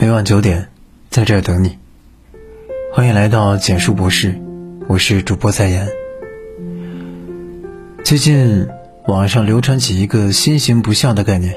[0.00, 0.68] 每晚九点，
[1.10, 1.76] 在这儿等你。
[2.92, 4.40] 欢迎来到简述博士，
[4.86, 5.88] 我是主播在言。
[8.04, 8.68] 最近
[9.08, 11.56] 网上流传起一个“心形不孝”的概念。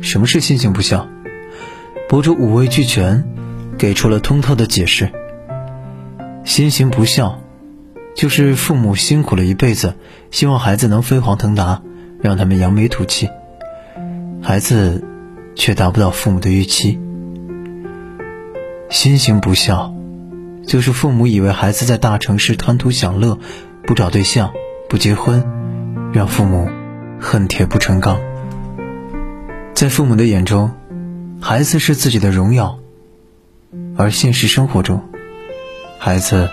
[0.00, 1.06] 什么是心形不孝？
[2.08, 3.22] 博主五味俱全，
[3.76, 5.12] 给出了通透的解释。
[6.46, 7.42] 心形不孝，
[8.16, 9.96] 就是父母辛苦了一辈子，
[10.30, 11.82] 希望孩子能飞黄腾达，
[12.22, 13.28] 让他们扬眉吐气，
[14.40, 15.04] 孩子
[15.54, 16.98] 却达不到父母的预期。
[18.90, 19.94] 心行不孝，
[20.66, 23.38] 就是父母以为孩子在大城市贪图享乐，
[23.86, 24.50] 不找对象，
[24.88, 25.44] 不结婚，
[26.12, 26.68] 让父母
[27.20, 28.20] 恨铁不成钢。
[29.74, 30.72] 在父母的眼中，
[31.40, 32.80] 孩子是自己的荣耀，
[33.96, 35.00] 而现实生活中，
[36.00, 36.50] 孩子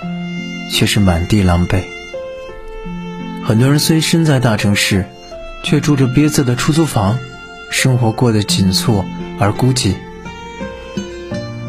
[0.71, 1.81] 却是满地狼狈。
[3.43, 5.05] 很多人虽身在大城市，
[5.63, 7.17] 却住着憋塞的出租房，
[7.71, 9.03] 生活过得紧促
[9.39, 9.95] 而孤寂。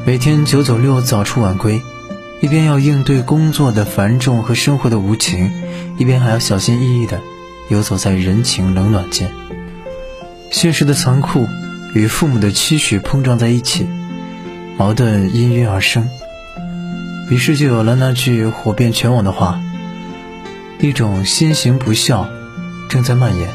[0.09, 1.83] 每天九九六早出晚归，
[2.41, 5.53] 一边要应对工作的繁重和生活的无情，
[5.99, 7.21] 一边还要小心翼翼地
[7.69, 9.31] 游走在人情冷暖间。
[10.51, 11.47] 现实的残酷
[11.95, 13.87] 与父母的期许碰撞在一起，
[14.79, 16.09] 矛盾氤氲而生。
[17.29, 19.61] 于是就有了那句火遍全网的话
[20.81, 22.27] ：“一种心行不孝
[22.89, 23.51] 正在蔓延，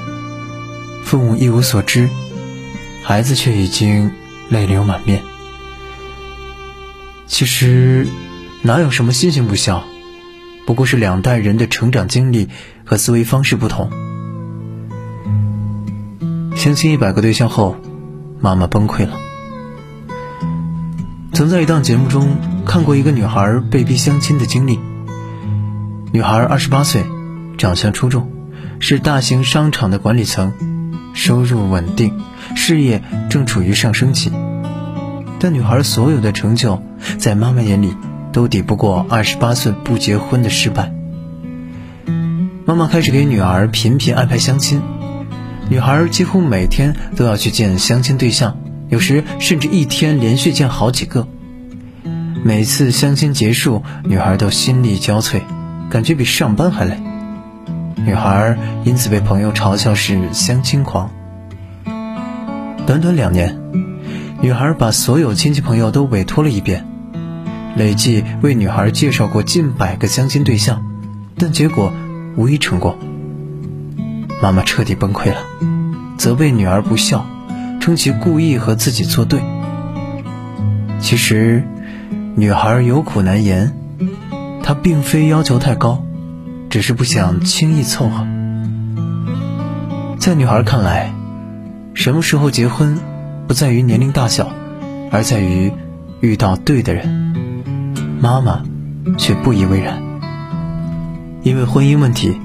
[1.04, 2.12] 父母一无所知，
[3.02, 4.12] 孩子却已经
[4.50, 5.23] 泪流满面。”
[7.34, 8.06] 其实，
[8.62, 9.84] 哪有什么心行不孝，
[10.67, 12.48] 不过是两代人的成长经历
[12.86, 13.89] 和思维方式不同。
[16.56, 17.76] 相亲一百个对象后，
[18.39, 19.17] 妈妈崩溃了。
[21.34, 24.80] 曾在一档节目中看过一个女孩被逼相亲的经历。
[26.11, 27.04] 女孩二十八岁，
[27.58, 28.31] 长相出众，
[28.80, 30.54] 是大型商场的管理层，
[31.16, 32.16] 收入稳定，
[32.56, 34.31] 事业正处于上升期。
[35.39, 36.84] 但女孩所有的成就，
[37.18, 37.96] 在妈妈眼里
[38.32, 40.94] 都抵不过二十八岁不结婚的失败。
[42.66, 44.82] 妈妈开始给女儿频频安排相亲，
[45.70, 48.58] 女孩几乎每天都要去见相亲对象，
[48.89, 51.27] 有时甚至一天连续见好几个。
[52.44, 55.42] 每次相亲结束，女孩都心力交瘁，
[55.89, 56.98] 感觉比上班还累。
[57.95, 61.10] 女孩因此被朋友嘲笑是相亲狂。
[62.86, 63.60] 短短两年。
[64.42, 66.86] 女孩把所有亲戚朋友都委托了一遍，
[67.76, 70.86] 累计为女孩介绍过近百个相亲对象，
[71.38, 71.92] 但结果
[72.36, 72.98] 无一成功。
[74.42, 75.38] 妈妈彻底崩溃了，
[76.17, 77.26] 责备女儿不孝，
[77.80, 79.42] 称其故意和自己作对。
[81.00, 81.64] 其实，
[82.36, 83.73] 女孩有苦难言，
[84.62, 86.04] 她并非要求太高，
[86.70, 88.28] 只是不想轻易凑合。
[90.20, 91.14] 在女孩看来，
[91.94, 93.00] 什么时候结婚？
[93.48, 94.52] 不在于年龄大小，
[95.12, 95.73] 而在于
[96.22, 97.23] 遇到对的人。
[98.23, 98.64] 妈妈
[99.17, 100.02] 却不以为然，
[101.42, 102.39] 因为婚姻问题，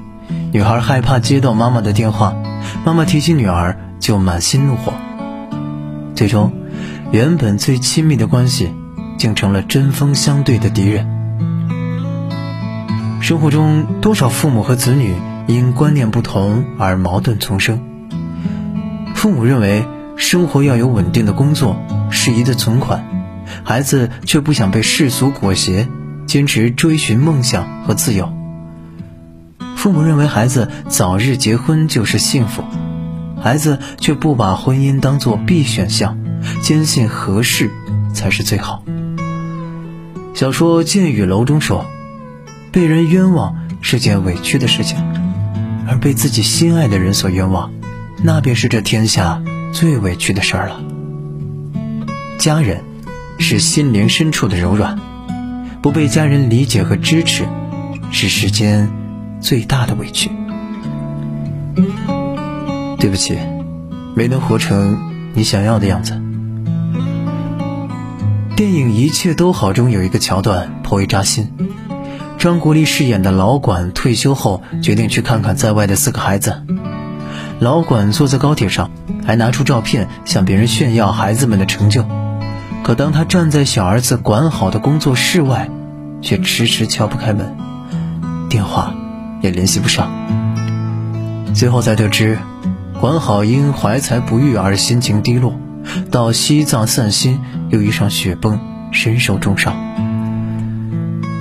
[0.51, 2.35] 女孩害怕接到妈妈的电话，
[2.85, 4.91] 妈妈提起女儿就满心怒火。
[6.15, 6.51] 最终，
[7.13, 8.73] 原本最亲密的关系，
[9.17, 11.07] 竟成了针锋相对的敌人。
[13.21, 15.15] 生活中，多少父母和子女
[15.47, 17.79] 因观念不同而矛盾丛生。
[19.15, 19.85] 父母认为。
[20.17, 21.77] 生活要有稳定的工作、
[22.09, 23.05] 适宜的存款，
[23.63, 25.87] 孩子却不想被世俗裹挟，
[26.25, 28.31] 坚持追寻梦想和自由。
[29.75, 32.63] 父母认为孩子早日结婚就是幸福，
[33.41, 36.17] 孩子却不把婚姻当作必选项，
[36.61, 37.71] 坚信合适
[38.13, 38.83] 才是最好。
[40.33, 41.85] 小说《剑雨楼》中说
[42.71, 44.97] ：“被人冤枉是件委屈的事情，
[45.87, 47.71] 而被自己心爱的人所冤枉，
[48.23, 50.81] 那便是这天下。”最委屈的事儿了。
[52.39, 52.83] 家人
[53.39, 54.99] 是心灵深处的柔软，
[55.81, 57.47] 不被家人理解和支持，
[58.11, 58.91] 是世间
[59.39, 60.29] 最大的委屈。
[62.99, 63.37] 对不起，
[64.13, 64.99] 没能活成
[65.33, 66.21] 你想要的样子。
[68.55, 71.49] 电影《一切都好》中有一个桥段颇为扎心：
[72.37, 76.61] 张国立饰演的老管退休后，决定去看看在外的四个孩子。
[77.59, 78.91] 老管坐在高铁上，
[79.25, 82.05] 还拿出照片向别人炫耀孩子们的成就。
[82.83, 85.69] 可当他站在小儿子管好的工作室外，
[86.21, 87.55] 却迟迟敲不开门，
[88.49, 88.93] 电话
[89.41, 90.09] 也联系不上。
[91.53, 92.37] 最后才得知，
[92.99, 95.53] 管好因怀才不遇而心情低落，
[96.11, 97.39] 到西藏散心，
[97.69, 98.59] 又遇上雪崩，
[98.91, 99.75] 身受重伤。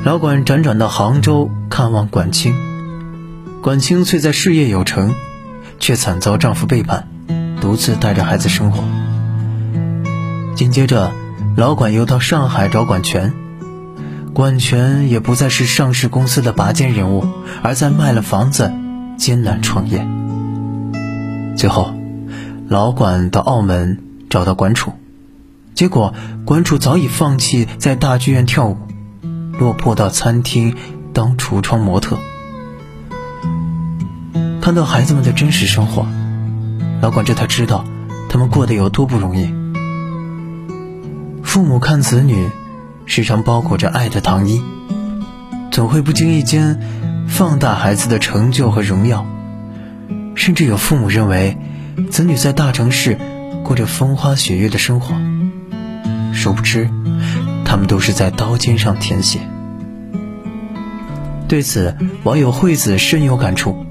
[0.04, 2.54] 老管辗转到杭州看望管清，
[3.62, 5.14] 管清虽在事业有成。
[5.80, 7.06] 却惨遭丈夫背叛，
[7.60, 8.82] 独自带着孩子生活。
[10.56, 11.12] 紧接着，
[11.58, 13.34] 老管又到上海找管全，
[14.32, 17.26] 管全也不再是上市公司的拔尖人物，
[17.64, 18.72] 而在卖了房子，
[19.16, 20.06] 艰难创业。
[21.56, 21.92] 最后，
[22.68, 24.92] 老管到澳门找到管楚，
[25.74, 26.14] 结果
[26.44, 28.76] 管楚早已放弃在大剧院跳舞，
[29.58, 30.76] 落魄到餐厅
[31.12, 32.18] 当橱窗模特。
[34.60, 36.06] 看到孩子们的真实生活，
[37.02, 37.84] 老管这才知道
[38.28, 39.57] 他们过得有多不容易。
[41.48, 42.50] 父母看子女，
[43.06, 44.62] 时常包裹着爱的糖衣，
[45.70, 46.78] 总会不经意间
[47.26, 49.24] 放大孩子的成就和荣耀。
[50.34, 51.56] 甚至有父母认为，
[52.10, 53.18] 子女在大城市
[53.64, 55.14] 过着风花雪月的生活，
[56.34, 56.90] 殊不知，
[57.64, 59.40] 他们都是在刀尖上舔血。
[61.48, 63.86] 对此，网友惠子深有感触。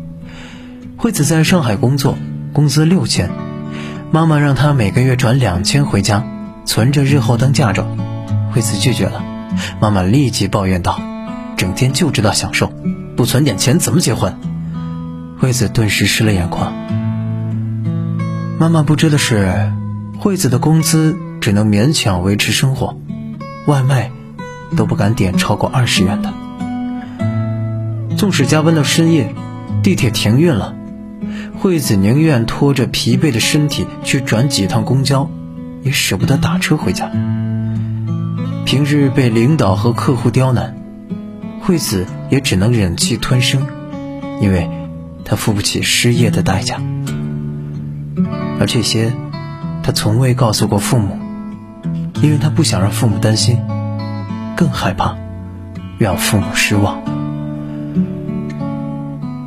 [0.95, 2.19] 惠子在上海工作，
[2.54, 3.31] 工资六千，
[4.12, 6.24] 妈妈让她每个月转两千回家，
[6.68, 7.88] 存着日后当嫁妆。
[8.52, 9.24] 惠子拒绝了，
[9.80, 11.00] 妈妈立即抱怨道
[11.58, 12.72] ：“整天就知道享受，
[13.16, 14.38] 不存点钱怎么结婚？”
[15.40, 16.74] 惠子顿时湿了眼眶。
[18.60, 19.72] 妈妈不知的是，
[20.19, 23.00] 惠子的工资只能勉强维持生活，
[23.68, 24.12] 外卖
[24.75, 26.34] 都不敢点超过二十元的。
[28.18, 29.34] 纵使加班到深夜，
[29.84, 30.74] 地铁停运了，
[31.60, 35.30] 惠子宁愿拖着疲惫的身体去转几趟公交，
[35.83, 37.09] 也舍不得打车回家。
[38.65, 40.75] 平日被领导和客户刁难，
[41.62, 43.65] 惠子也只能忍气吞声，
[44.41, 44.69] 因为。
[45.29, 46.79] 他付不起失业的代价，
[48.62, 49.12] 而这些，
[49.83, 51.19] 他从未告诉过父母，
[52.21, 53.59] 因为他不想让父母担心，
[54.56, 55.18] 更害怕
[55.97, 57.01] 让父母失望。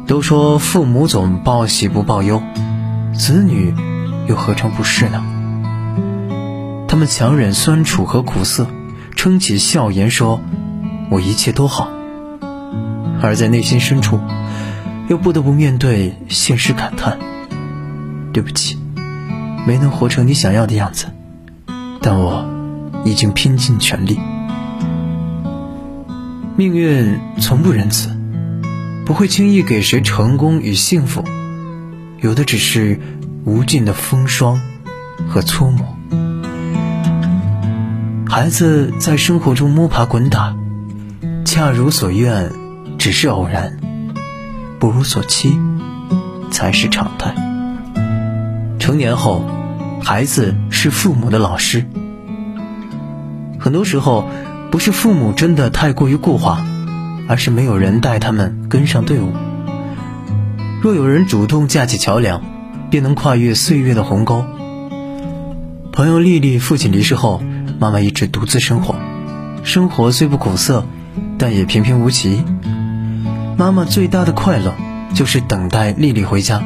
[0.07, 2.43] 都说父母总报喜不报忧，
[3.15, 3.75] 子女
[4.27, 5.25] 又何尝不是呢？
[6.91, 8.67] 他们强忍酸楚和苦涩，
[9.15, 10.41] 撑起笑颜说
[11.09, 11.89] ：“我一切都好。”
[13.23, 14.19] 而在内心深处。
[15.09, 17.21] 又不得不面对现实，感叹
[18.35, 18.77] ：“对不起，
[19.69, 21.07] 没能活成你想要的样子，
[22.03, 22.45] 但我
[23.05, 24.19] 已经拼尽全力。”
[26.59, 28.11] 命运从不仁慈，
[29.07, 31.23] 不会轻易给谁成功与幸福，
[32.21, 32.99] 有的只是
[33.45, 34.61] 无尽的风霜
[35.29, 35.87] 和粗磨。
[38.31, 40.55] 孩子在生活中摸爬滚打，
[41.45, 42.53] 恰如所愿，
[42.97, 43.77] 只是偶然。
[44.79, 45.59] 不如所期，
[46.53, 47.35] 才是常态。
[48.79, 49.45] 成年后，
[50.01, 51.85] 孩子是父母的老师。
[53.59, 54.29] 很多时候，
[54.71, 56.65] 不是父母真的太过于固化，
[57.27, 59.33] 而是没有人带他们跟上队伍。
[60.81, 62.41] 若有人主动架起桥梁，
[62.91, 64.45] 便能跨越岁月的鸿沟。
[65.91, 67.43] 朋友丽丽父亲离世后，
[67.81, 68.95] 妈妈一直独自生活，
[69.65, 70.85] 生活虽不苦涩，
[71.39, 72.45] 但也平平无奇。
[73.57, 74.75] 妈妈最大的快乐
[75.15, 76.63] 就是等待丽丽回家，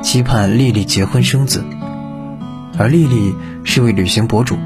[0.00, 1.64] 期盼丽丽结婚生子。
[2.78, 3.34] 而丽丽
[3.64, 4.56] 是位旅行博主，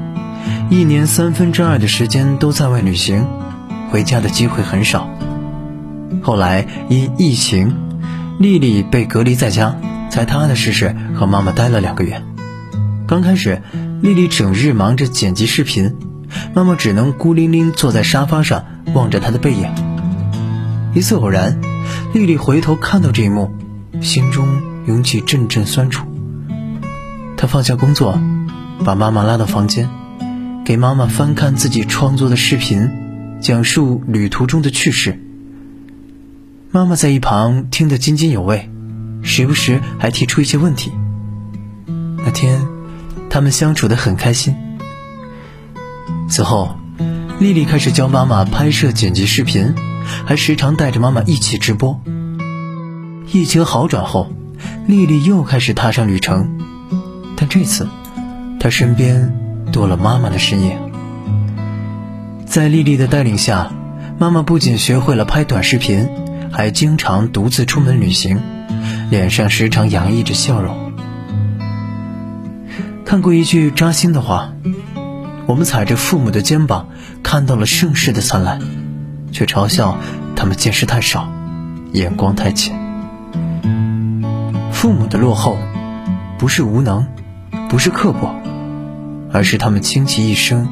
[0.69, 3.25] 一年三分之二的时间都在外旅行，
[3.89, 5.09] 回家的机会很少。
[6.21, 7.73] 后来因疫情，
[8.37, 9.75] 丽丽被隔离在家，
[10.11, 12.21] 才踏踏实实和妈妈待了两个月。
[13.07, 13.63] 刚开始，
[14.01, 15.97] 丽丽整日忙着剪辑视频，
[16.53, 19.69] 妈妈只能孤零零坐在沙发上望着她的背影。
[20.95, 21.59] 一次偶然，
[22.13, 23.51] 丽丽回头看到这一幕，
[24.01, 26.07] 心中涌起阵阵酸楚。
[27.35, 28.19] 她放下工作，
[28.85, 29.89] 把妈妈拉到房间，
[30.63, 32.89] 给妈妈翻看自己创作的视频，
[33.41, 35.19] 讲述旅途中的趣事。
[36.71, 38.69] 妈妈在一旁听得津津有味，
[39.23, 40.91] 时不时还提出一些问题。
[42.17, 42.65] 那天，
[43.29, 44.55] 他们相处得很开心。
[46.29, 46.75] 此后，
[47.39, 49.75] 丽丽开始教妈妈拍摄、剪辑视频。
[50.25, 52.01] 还时常带着妈妈一起直播。
[53.31, 54.31] 疫情好转后，
[54.87, 56.57] 丽丽又开始踏上旅程，
[57.35, 57.87] 但这次，
[58.59, 59.31] 她身边
[59.71, 60.77] 多了妈妈的身影。
[62.45, 63.71] 在丽丽的带领下，
[64.17, 66.09] 妈妈不仅学会了拍短视频，
[66.51, 68.41] 还经常独自出门旅行，
[69.11, 70.88] 脸上时常洋溢着笑容。
[73.09, 74.53] 看过一句扎心的话
[75.47, 76.89] ：“我们踩着父母的肩膀，
[77.23, 78.61] 看到了盛世的灿烂。”
[79.33, 79.97] 却嘲笑
[80.35, 81.27] 他们见识太少，
[81.91, 82.77] 眼光太浅。
[84.71, 85.57] 父母的落后，
[86.37, 87.07] 不是无能，
[87.67, 88.35] 不是刻薄，
[89.33, 90.67] 而是他们倾其一生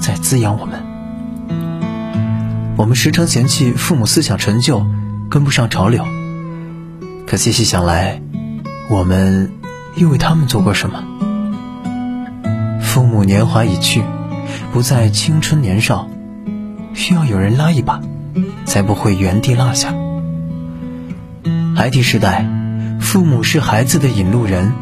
[0.00, 0.82] 在滋养我们。
[2.76, 4.84] 我们时常嫌弃父母思想陈旧，
[5.30, 6.04] 跟不上潮流。
[7.24, 8.20] 可细细想来，
[8.90, 9.52] 我们
[9.94, 11.04] 又为他们做过什么？
[13.28, 14.02] 年华已去，
[14.72, 16.08] 不再青春年少，
[16.94, 18.00] 需要有人拉一把，
[18.64, 19.94] 才不会原地落下。
[21.76, 22.48] 孩提时代，
[22.98, 24.72] 父母是孩子的引路人；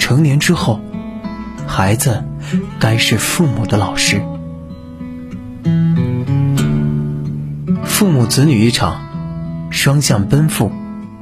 [0.00, 0.80] 成年之后，
[1.64, 2.24] 孩子
[2.80, 4.20] 该是父母的老师。
[7.84, 9.00] 父母子女一场，
[9.70, 10.72] 双向奔赴，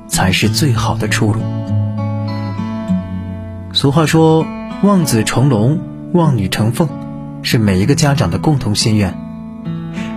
[0.08, 1.42] 才是最好的出路。
[3.74, 4.46] 俗话说
[4.82, 5.78] ：“望子成龙，
[6.12, 6.88] 望女成凤”，
[7.42, 9.14] 是每一个家长的共同心愿。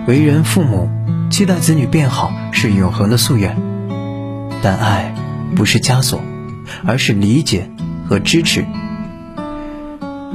[0.06, 0.88] 为人父母，
[1.30, 3.56] 期待子女变好，是永恒的夙愿。
[4.62, 5.14] 但爱
[5.54, 6.20] 不是枷锁，
[6.84, 7.70] 而是理解
[8.08, 8.64] 和支持。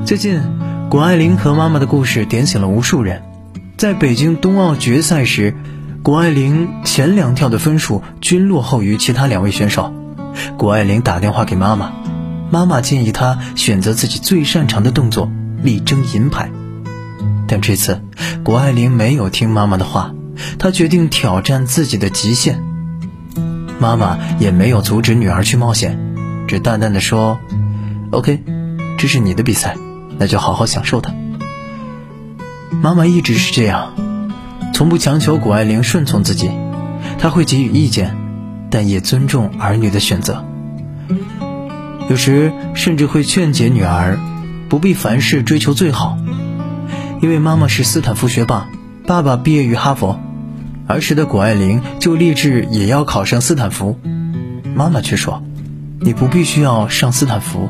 [0.06, 0.42] 最近，
[0.90, 3.22] 谷爱凌和妈妈的故事点醒了无数人。
[3.78, 5.56] 在北京冬奥决赛时，
[6.04, 9.94] 谷爱凌前两跳的分数均落后于其他两位选手。
[10.58, 11.92] 谷爱凌打电话给妈妈，
[12.52, 15.32] 妈妈建议她选择自己最擅长的动作，
[15.64, 16.52] 力争银牌。
[17.48, 18.02] 但这次，
[18.44, 20.14] 谷爱凌没有听妈妈的话，
[20.58, 22.64] 她决定挑战自己的极限。
[23.80, 25.98] 妈妈也没有阻止女儿去冒险，
[26.48, 27.40] 只淡淡的说
[28.12, 28.44] ：“OK，
[28.98, 29.76] 这是你的比赛，
[30.18, 31.14] 那就好好享受它。”
[32.82, 33.94] 妈妈一直是这样，
[34.74, 36.50] 从不强求谷爱凌顺从自己，
[37.20, 38.16] 她会给予意见，
[38.70, 40.46] 但也尊重儿女的选择。
[42.10, 44.20] 有时甚至会劝解女儿，
[44.72, 46.18] 不必凡事追求最好，
[47.22, 48.70] 因为妈妈是斯坦福学霸，
[49.06, 50.18] 爸爸毕业于哈佛。
[50.88, 54.00] 儿时的谷爱凌就立志也要考上斯坦福，
[54.74, 55.44] 妈妈却说
[56.00, 57.68] ：“你不必须要上斯坦福，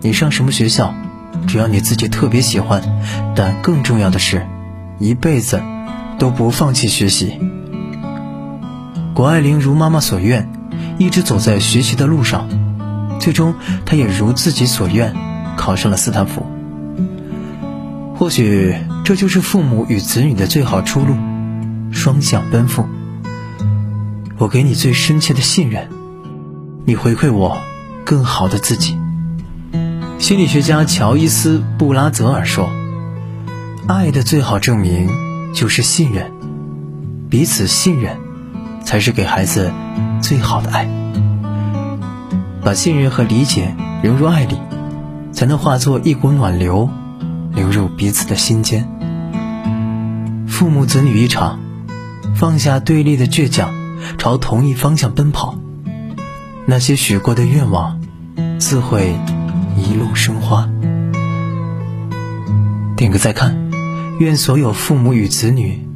[0.00, 0.92] 你上什么学校，
[1.46, 2.82] 只要你自己特别喜欢。
[3.36, 4.44] 但更重要的是，
[4.98, 5.62] 一辈子
[6.18, 7.38] 都不放弃学习。”
[9.14, 10.50] 谷爱凌如妈妈所愿，
[10.98, 12.48] 一直走在学习的路上，
[13.20, 13.54] 最终
[13.86, 15.14] 她也如自己所愿，
[15.62, 16.44] 考上了斯坦福。
[18.16, 21.14] 或许这就是父母与子女的最好出路。
[21.92, 22.86] 双向奔赴，
[24.38, 25.88] 我给你最深切的信任，
[26.86, 27.58] 你回馈我
[28.04, 28.98] 更好的自己。
[30.18, 32.70] 心理学家乔伊斯·布拉泽尔说
[33.86, 35.06] ：“爱的最好证明
[35.54, 36.32] 就是信任，
[37.28, 38.16] 彼此信任，
[38.82, 39.70] 才是给孩子
[40.22, 40.88] 最好的爱。
[42.64, 44.56] 把信任和理解融入爱里，
[45.32, 46.88] 才能化作一股暖流，
[47.54, 48.86] 流入彼此的心间。
[50.46, 51.58] 父母子女一场。”
[52.34, 53.72] 放下对立的倔强，
[54.18, 55.54] 朝同一方向奔跑，
[56.66, 58.00] 那些许过的愿望，
[58.58, 59.14] 自会
[59.76, 60.68] 一路生花。
[62.96, 63.70] 点个再看，
[64.18, 65.86] 愿所有父母与子女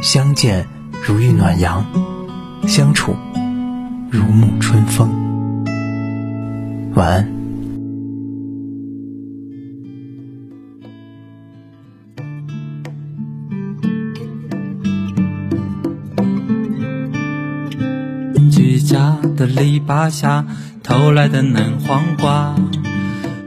[0.00, 0.68] 相见
[1.04, 1.84] 如遇暖阳，
[2.68, 3.16] 相处
[4.10, 5.10] 如沐春风。
[6.94, 7.35] 晚安。
[18.86, 20.46] 家的篱笆下
[20.82, 22.54] 偷来的嫩黄瓜，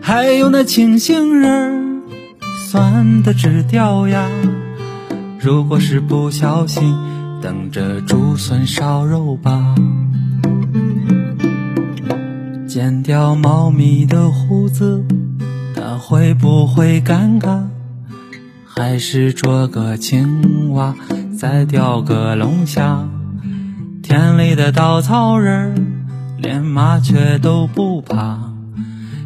[0.01, 2.01] 还有那青杏仁儿，
[2.67, 4.29] 酸的直掉牙。
[5.39, 6.93] 如果是不小心，
[7.41, 9.73] 等着竹笋烧肉吧。
[12.67, 15.03] 剪掉猫咪的胡子，
[15.73, 17.63] 它会不会尴尬？
[18.65, 20.93] 还是捉个青蛙，
[21.37, 23.07] 再钓个龙虾？
[24.09, 26.07] 田里的稻草人
[26.39, 28.39] 连麻雀都不怕，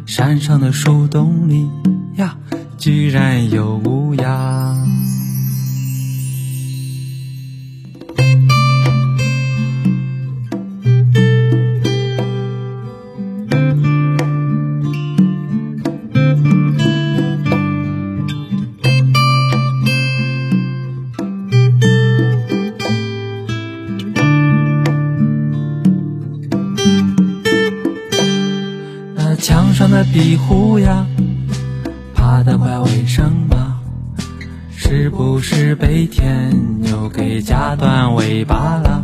[0.04, 1.70] 山上的树洞里
[2.16, 2.36] 呀，
[2.76, 4.76] 居然有乌鸦。
[30.14, 31.04] 壁虎呀，
[32.14, 33.80] 爬得快为什么？
[34.70, 39.02] 是不是被天牛给夹断尾巴了？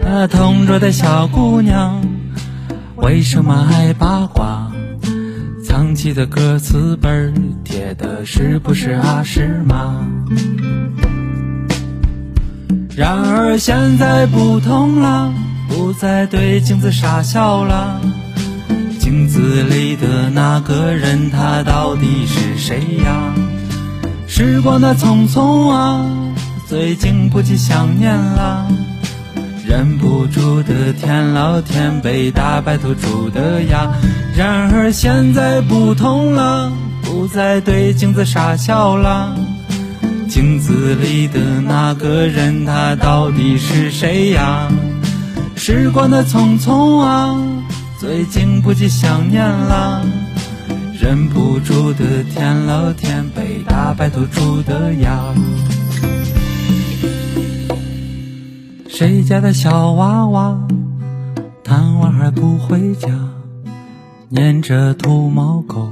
[0.00, 2.02] 那同桌的小姑娘，
[2.96, 4.72] 为什么爱八卦？
[5.62, 10.02] 藏起的歌词本贴的是不是阿诗玛？
[12.96, 15.30] 然而现在不同了，
[15.68, 18.00] 不再对镜子傻笑了。
[19.02, 23.34] 镜子里的那个人，他到底是谁呀？
[24.28, 26.06] 时光的匆匆啊，
[26.68, 28.64] 最近不禁想念啦，
[29.66, 33.90] 忍不住的天老天被大白兔住的牙。
[34.36, 36.70] 然而现在不同了，
[37.02, 39.34] 不再对镜子傻笑了，
[40.28, 44.70] 镜子里的那个人，他到底是谁呀？
[45.56, 47.36] 时光的匆匆啊，
[48.02, 50.04] 最近不禁想念了，
[51.00, 55.32] 忍不住的舔了舔被大白兔住的牙。
[58.88, 60.58] 谁家的小娃娃，
[61.62, 63.08] 贪玩还不回家，
[64.30, 65.88] 撵着土猫狗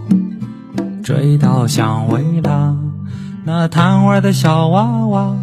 [1.05, 2.77] 追到巷尾啦。
[3.45, 5.37] 那贪玩的小娃娃，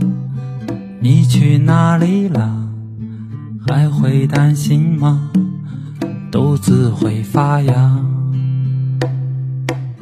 [1.00, 2.67] 你去哪里了？
[3.65, 5.31] 还会担心吗？
[6.31, 8.05] 肚子会发痒。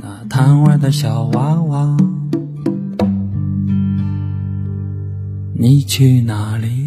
[0.02, 1.98] 那贪玩的小娃娃，
[5.54, 6.85] 你去哪里？